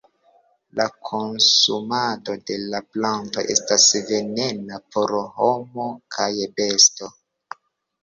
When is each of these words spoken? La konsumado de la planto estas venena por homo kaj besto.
La 0.77 0.85
konsumado 1.09 2.35
de 2.49 2.57
la 2.73 2.81
planto 2.95 3.45
estas 3.57 3.87
venena 4.11 4.83
por 4.93 5.17
homo 5.25 5.89
kaj 6.19 6.31
besto. 6.61 7.17